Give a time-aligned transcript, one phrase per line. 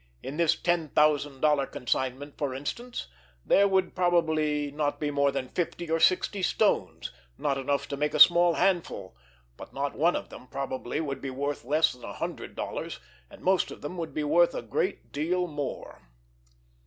[0.23, 3.05] In this ten thousand dollar consignment, for instance,
[3.45, 8.15] there would probably not be more than fifty or sixty stones, not enough to make
[8.15, 9.15] a small handful,
[9.57, 13.43] but not one of them, probably, would be worth less than a hundred dollars, and
[13.43, 16.01] most of them would be worth a great deal more.